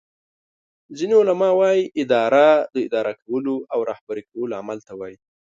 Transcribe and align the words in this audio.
ځینی 0.97 1.15
علما 1.21 1.49
وایې 1.59 1.83
اداره 2.01 2.47
داداره 2.75 3.13
کولو 3.23 3.55
او 3.73 3.79
رهبری 3.91 4.23
کولو 4.31 4.53
عمل 4.61 4.79
ته 4.87 4.93
وایي 4.99 5.17